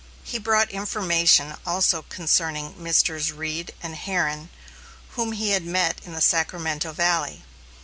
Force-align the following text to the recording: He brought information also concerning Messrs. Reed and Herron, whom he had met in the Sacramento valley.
He 0.23 0.39
brought 0.39 0.71
information 0.71 1.53
also 1.63 2.01
concerning 2.01 2.73
Messrs. 2.81 3.31
Reed 3.31 3.71
and 3.83 3.95
Herron, 3.95 4.49
whom 5.09 5.33
he 5.33 5.51
had 5.51 5.63
met 5.63 6.01
in 6.03 6.13
the 6.15 6.21
Sacramento 6.21 6.91
valley. 6.91 7.43